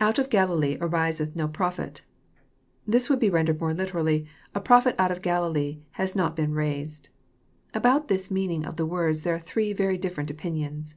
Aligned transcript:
[^Out 0.00 0.18
of 0.18 0.30
Galilee 0.30 0.76
ariseth 0.80 1.36
no 1.36 1.46
prophet.'] 1.46 2.02
This 2.88 3.08
would 3.08 3.20
be 3.20 3.30
rendered 3.30 3.60
more 3.60 3.72
literally, 3.72 4.26
a 4.52 4.58
prophet 4.58 4.96
out 4.98 5.12
of 5.12 5.22
Galilee 5.22 5.78
has 5.92 6.16
not 6.16 6.34
been 6.34 6.54
raised." 6.54 7.08
About 7.72 8.08
the 8.08 8.28
meaning 8.32 8.64
of 8.66 8.74
the 8.74 8.84
words 8.84 9.22
there 9.22 9.36
are 9.36 9.38
three 9.38 9.72
very 9.72 9.96
different 9.96 10.28
opinions. 10.28 10.96